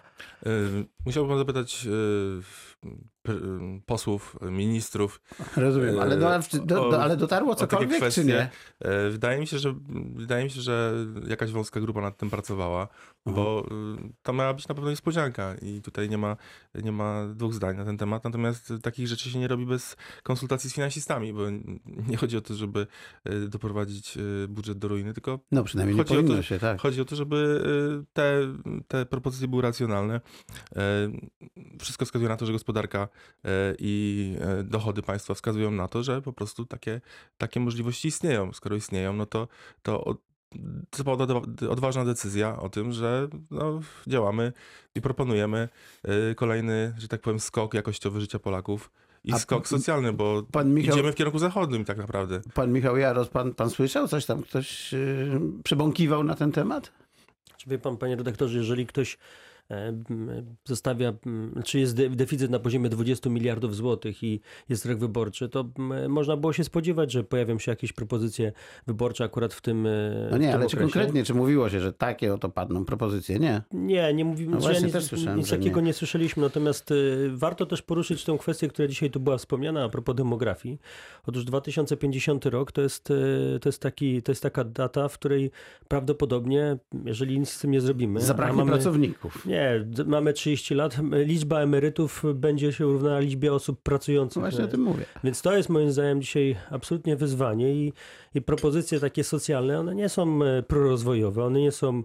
Y, 0.48 0.50
Musiałbym 1.06 1.38
zapytać 1.38 1.86
y, 1.86 2.90
posłów, 3.86 4.36
ministrów. 4.42 5.22
Rozumiem, 5.58 6.00
ale, 6.00 6.18
do, 6.18 6.30
do, 6.66 6.88
o- 6.88 6.92
do, 6.92 7.02
ale 7.04 7.18
dotarło 7.18 7.56
cokolwiek, 7.56 7.90
czy 7.92 7.98
kwestie. 7.98 8.24
nie? 8.24 8.50
E, 8.80 9.10
Wydaje 9.10 9.40
mi 9.40 9.48
się, 9.48 9.60
że 9.60 9.76
wydaje 10.16 10.44
mi 10.44 10.50
się, 10.52 10.62
że 10.62 10.94
jakaś 11.28 11.52
wąska 11.52 11.80
grupa 11.80 12.02
nad 12.02 12.18
tym 12.18 12.30
pracowała, 12.30 12.88
bo 13.26 13.66
y, 13.66 14.14
to 14.22 14.34
miała 14.34 14.54
być 14.54 14.68
na 14.68 14.76
pewno 14.76 14.90
niespodzianka 14.90 15.56
i 15.62 15.82
tutaj 15.82 16.10
nie 16.10 16.18
ma, 16.18 16.38
nie 16.84 16.92
ma 16.92 17.26
dwóch 17.36 17.54
zdań 17.54 17.78
na 17.78 17.86
ten 17.86 17.98
temat. 17.98 18.24
Natomiast 18.24 18.74
takich 18.82 19.08
rzeczy 19.08 19.30
się 19.30 19.40
nie 19.40 19.48
robi 19.48 19.66
bez 19.66 19.96
konsultacji 20.24 20.70
z 20.70 20.74
finansistami, 20.74 21.34
bo 21.34 21.42
nie 22.08 22.18
chodzi 22.18 22.38
o 22.38 22.42
to, 22.42 22.54
żeby 22.54 22.88
y, 23.30 23.48
doprowadzić 23.50 24.18
y, 24.18 24.48
budżet 24.50 24.78
do 24.78 24.88
ruiny, 24.88 25.14
tylko 25.14 25.40
No 25.52 25.64
przynajmniej 25.64 25.98
nie 25.98 26.04
Chodzi 26.04 26.18
o 26.18 26.24
to, 26.24 26.42
się, 26.42 26.60
tak. 26.60 26.82
Chodzi 26.82 27.02
o 27.02 27.06
to, 27.06 27.16
żeby 27.16 27.62
te, 28.14 28.40
te 28.88 29.06
propozycje 29.06 29.48
były 29.48 29.62
racjonalne. 29.62 30.22
E, 30.76 30.82
Wszystko 31.80 32.06
wskazuje 32.06 32.30
na 32.30 32.38
to, 32.38 32.46
że 32.46 32.52
gospodarka 32.52 33.00
e, 33.04 33.09
i 33.80 34.36
e, 34.42 34.64
dochody 34.64 35.02
państwa 35.02 35.34
wskazują 35.34 35.72
na 35.72 35.88
to, 35.88 36.04
że 36.04 36.22
po 36.22 36.34
prostu 36.34 36.66
takie, 36.66 37.02
takie 37.38 37.60
możliwości 37.60 38.08
istnieją. 38.08 38.54
Skoro 38.54 38.76
istnieją, 38.76 39.14
no 39.14 39.26
to, 39.26 39.48
to 39.84 40.04
od- 40.04 40.30
to 40.90 41.72
odważna 41.72 42.06
decyzja 42.06 42.60
o 42.60 42.70
tym, 42.70 42.92
że 42.92 43.28
no, 43.52 43.82
działamy 44.08 44.54
i 44.96 45.02
proponujemy 45.02 45.70
e, 46.04 46.36
kolejny, 46.36 46.94
że 46.98 47.08
tak 47.08 47.22
powiem, 47.22 47.40
skok 47.40 47.74
jakościowy 47.74 48.22
życia 48.22 48.40
Polaków 48.40 48.92
i 49.24 49.34
A 49.34 49.40
skok 49.40 49.68
socjalny, 49.68 50.14
bo 50.14 50.44
Pan 50.52 50.74
Michał, 50.74 50.96
idziemy 50.96 51.12
w 51.12 51.16
kierunku 51.16 51.40
zachodnim 51.40 51.86
tak 51.86 51.98
naprawdę. 51.98 52.42
pan 52.54 52.72
Michał 52.72 52.98
Jaros, 52.98 53.30
pan, 53.30 53.54
pan 53.54 53.70
słyszał 53.70 54.08
coś 54.08 54.26
tam? 54.26 54.42
Ktoś 54.42 54.94
yy, 54.94 55.42
przebąkiwał 55.64 56.24
na 56.24 56.36
ten 56.36 56.52
temat? 56.52 56.92
Czy 57.58 57.70
wie 57.70 57.80
pan, 57.80 57.98
panie 57.98 58.16
redaktorze, 58.16 58.58
jeżeli 58.58 58.88
ktoś 58.88 59.14
e, 59.14 59.18
zostawia, 60.66 61.14
m, 61.26 61.62
czy 61.66 61.80
jest 61.80 61.96
de- 61.96 62.10
deficyt 62.10 62.52
na 62.52 62.60
poziomie 62.60 62.90
20 62.90 63.30
miliardów 63.30 63.76
złotych 63.76 64.24
i 64.24 64.42
jest 64.70 64.86
rok 64.86 64.98
wyborczy, 65.00 65.50
to 65.50 65.66
można 66.10 66.38
było 66.38 66.54
się 66.54 66.64
spodziewać, 66.64 67.12
że 67.12 67.24
pojawią 67.24 67.60
się 67.60 67.72
jakieś 67.72 67.94
propozycje 67.94 68.52
wyborcze 68.88 69.24
akurat 69.24 69.54
w 69.54 69.62
tym 69.62 69.86
e, 69.88 70.28
No 70.32 70.38
nie, 70.38 70.48
tym 70.48 70.56
ale 70.56 70.68
czy 70.70 70.78
konkretnie, 70.78 71.24
czy 71.24 71.34
mówiło 71.34 71.70
się, 71.70 71.80
że 71.80 71.94
takie 71.94 72.34
oto 72.34 72.50
padną 72.50 72.86
propozycje? 72.86 73.40
Nie. 73.40 73.62
Nie, 73.72 74.14
nie 74.14 74.26
mówimy, 74.26 74.52
No 74.52 74.62
że 74.62 74.68
właśnie, 74.68 74.84
nic, 74.86 74.94
też 74.94 75.04
słyszałem, 75.04 75.40
nic 75.40 75.50
takiego 75.50 75.80
nie. 75.80 75.86
nie. 75.88 75.94
słyszeliśmy, 75.94 76.44
natomiast 76.44 76.92
y, 76.92 77.30
warto 77.34 77.66
też 77.66 77.82
poruszyć 77.82 78.24
tą 78.26 78.38
kwestię, 78.38 78.68
która 78.68 78.88
dzisiaj 78.88 79.10
tu 79.12 79.20
była 79.20 79.38
wspomniana 79.38 79.84
a 79.84 79.90
propos 79.90 80.16
demografii. 80.16 80.80
Otóż 81.28 81.44
2050 81.46 82.46
rok 82.46 82.72
to 82.72 82.82
jest, 82.82 83.04
to 83.62 83.70
jest, 83.70 83.82
taki, 83.82 84.22
to 84.22 84.32
jest 84.32 84.44
taka 84.44 84.64
data, 84.64 85.08
w 85.08 85.14
której 85.14 85.52
prawdopodobnie, 85.88 86.78
jeżeli 87.06 87.40
nic 87.40 87.50
z 87.50 87.60
tym 87.60 87.72
nie 87.72 87.82
zrobimy, 87.82 88.22
Zabraknie 88.22 88.58
mamy, 88.58 88.72
pracowników. 88.72 89.46
Nie, 89.46 89.59
d- 89.86 90.04
mamy 90.06 90.34
30 90.34 90.76
lat, 90.76 90.98
liczba 91.12 91.60
emerytów 91.60 92.24
będzie 92.36 92.74
się 92.74 92.84
równała 92.84 93.20
liczbie 93.20 93.54
osób 93.54 93.78
No 93.78 93.82
pracujących. 93.84 94.42
właśnie 94.42 94.60
o 94.64 94.66
Nie? 94.66 94.72
tym 94.72 94.82
mówię. 94.82 95.06
Więc 95.24 95.42
to 95.42 95.58
jest 95.58 95.70
moim 95.70 95.92
zdaniem 95.92 96.22
dzisiaj 96.22 96.56
absolutnie 96.72 97.16
wyzwanie 97.16 97.74
i, 97.74 97.94
i 98.36 98.42
propozycje 98.42 99.00
takie 99.00 99.24
socjalne, 99.24 99.80
one 99.80 99.96
nie 99.96 100.10
są 100.10 100.44
e, 100.44 100.64
prorozwojowe, 100.64 101.44
one 101.46 101.60
nie 101.60 101.72
są 101.72 102.04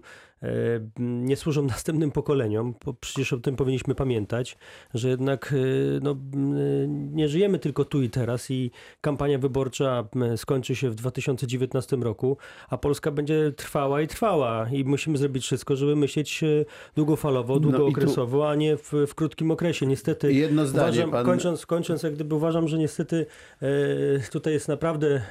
nie 0.99 1.35
służą 1.35 1.63
następnym 1.75 2.11
pokoleniom, 2.11 2.73
bo 2.85 2.93
przecież 2.93 3.33
o 3.33 3.37
tym 3.37 3.55
powinniśmy 3.55 3.95
pamiętać, 3.95 4.57
że 4.93 5.09
jednak 5.09 5.53
e, 5.53 5.99
no, 6.01 6.11
m, 6.33 7.15
nie 7.15 7.27
żyjemy 7.27 7.59
tylko 7.59 7.85
tu 7.85 8.01
i 8.03 8.09
teraz 8.09 8.51
i 8.51 8.71
kampania 9.01 9.39
wyborcza 9.39 10.07
skończy 10.35 10.75
się 10.75 10.89
w 10.89 10.95
2019 10.95 11.95
roku, 11.95 12.37
a 12.69 12.77
Polska 12.77 13.11
będzie 13.11 13.51
trwała 13.57 14.01
i 14.01 14.07
trwała 14.07 14.69
i 14.71 14.83
musimy 14.83 15.17
zrobić 15.17 15.43
wszystko, 15.43 15.75
żeby 15.75 15.95
myśleć 15.95 16.43
e, 16.43 16.47
długofalowo, 16.95 17.53
No 17.53 17.59
tu- 17.59 17.69
długookresowo, 17.71 18.49
a 18.49 18.55
nie 18.55 18.77
w, 18.77 18.93
w 19.07 19.15
krótkim 19.15 19.51
okresie. 19.51 19.85
Niestety 19.85 20.33
Jedno 20.33 20.65
zdanie, 20.65 20.87
uważam, 20.91 21.11
pan- 21.11 21.25
kończąc, 21.25 21.65
kończąc, 21.65 22.03
jak 22.03 22.13
gdyby 22.13 22.35
uważam, 22.35 22.67
że 22.67 22.77
niestety 22.77 23.25
e, 23.61 23.67
tutaj 24.31 24.53
jest 24.53 24.67
naprawdę 24.67 25.07
e, 25.17 25.21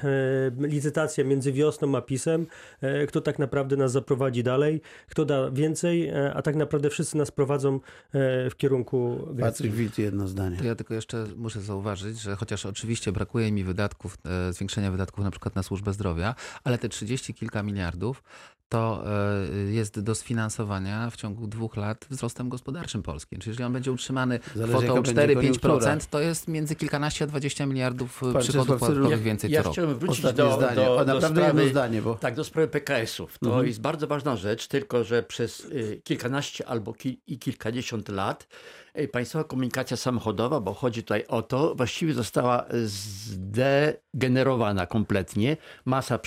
licytacja 0.68 1.24
między 1.24 1.52
wiosną 1.52 1.96
a 1.96 2.00
PiSem, 2.00 2.46
e, 2.80 3.06
kto 3.06 3.20
tak 3.20 3.38
naprawdę 3.38 3.76
nas 3.76 3.92
zaprowadzi 3.92 4.42
dalej, 4.42 4.80
kto 5.08 5.24
da 5.24 5.50
więcej, 5.50 6.08
e, 6.08 6.34
a 6.34 6.42
tak 6.42 6.56
naprawdę 6.56 6.90
wszyscy 6.90 7.16
nas 7.16 7.30
prowadzą 7.30 7.74
e, 7.74 7.80
w 8.50 8.56
kierunku 8.56 9.16
Grecji. 9.30 9.42
Patryk 9.64 9.72
Wit, 9.72 9.98
jedno 9.98 10.28
zdanie. 10.28 10.56
To 10.56 10.64
ja 10.64 10.74
tylko 10.74 10.94
jeszcze 10.94 11.26
muszę 11.36 11.60
zauważyć, 11.60 12.20
że 12.20 12.36
chociaż 12.36 12.66
oczywiście 12.66 13.12
brakuje 13.12 13.52
mi 13.52 13.64
wydatków, 13.64 14.16
e, 14.48 14.52
zwiększenia 14.52 14.90
wydatków 14.90 15.24
na 15.24 15.30
przykład 15.30 15.56
na 15.56 15.62
służbę 15.62 15.92
zdrowia, 15.92 16.34
ale 16.64 16.78
te 16.78 16.88
30 16.88 17.34
kilka 17.34 17.62
miliardów 17.62 18.22
to 18.68 19.04
jest 19.70 20.00
do 20.00 20.14
sfinansowania 20.14 21.10
w 21.10 21.16
ciągu 21.16 21.46
dwóch 21.46 21.76
lat 21.76 22.06
wzrostem 22.10 22.48
gospodarczym 22.48 23.02
Polski. 23.02 23.36
Czyli 23.38 23.48
jeżeli 23.50 23.64
on 23.64 23.72
będzie 23.72 23.92
utrzymany 23.92 24.40
Zależy, 24.54 24.72
kwotą 24.78 25.02
będzie 25.02 25.34
koniunktura. 25.34 25.74
4-5%, 25.74 26.06
to 26.10 26.20
jest 26.20 26.48
między 26.48 26.76
kilkanaście 26.76 27.24
a 27.24 27.28
20 27.28 27.66
miliardów 27.66 28.20
Pan 28.32 28.42
przychodów 28.42 28.80
podatkowych 28.80 29.22
więcej 29.22 29.50
ja 29.50 29.60
co 29.60 29.64
roku. 29.64 29.72
chciałem 29.72 29.98
wrócić 29.98 30.24
Ostatnie 30.24 30.44
do, 30.44 30.56
zdanie. 30.56 30.76
do, 30.76 30.96
o, 30.96 31.04
do 31.04 31.20
sprawy, 31.28 31.68
zdanie, 31.68 32.02
bo 32.02 32.14
Tak, 32.14 32.34
do 32.34 32.44
sprawy 32.44 32.68
PKS-ów. 32.68 33.38
To 33.38 33.46
Mhm. 33.46 33.66
jest 33.66 33.80
bardzo 33.80 34.06
ważna 34.06 34.36
rzecz, 34.36 34.68
tylko 34.84 35.04
że 35.04 35.22
przez 35.22 35.60
y, 35.60 36.00
kilkanaście 36.04 36.68
albo 36.68 36.94
i 37.26 37.38
kilkadziesiąt 37.38 38.08
lat 38.08 38.48
y, 38.98 39.08
państwowa 39.08 39.44
komunikacja 39.44 39.96
samochodowa, 39.96 40.60
bo 40.60 40.74
chodzi 40.74 41.02
tutaj 41.02 41.24
o 41.28 41.42
to, 41.42 41.74
właściwie 41.74 42.14
została 42.14 42.64
zdegenerowana 42.84 44.86
kompletnie. 44.86 45.56
Masa 45.84 46.18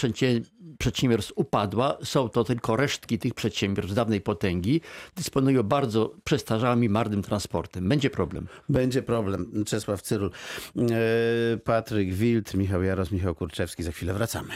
przedsiębiorstw 0.78 1.34
upadła. 1.36 1.98
Są 2.04 2.30
to 2.30 2.44
tylko 2.44 2.76
resztki 2.76 3.20
tych 3.20 3.34
przedsiębiorstw 3.34 3.96
dawnej 3.96 4.22
potęgi. 4.22 4.82
Dysponują 5.16 5.64
bardzo 5.64 6.16
przestarzałym 6.24 6.84
i 6.84 6.90
marnym 6.90 7.24
transportem. 7.24 7.90
Będzie 7.90 8.10
problem. 8.10 8.48
będzie 8.70 9.02
problem. 9.02 9.64
Czesław 9.66 10.02
Cyrul, 10.02 10.32
e, 10.78 11.58
Patryk 11.58 12.14
Wild, 12.14 12.54
Michał 12.54 12.84
Jaros, 12.84 13.12
Michał 13.12 13.36
Kurczewski. 13.36 13.84
Za 13.84 13.92
chwilę 13.92 14.14
wracamy. 14.14 14.54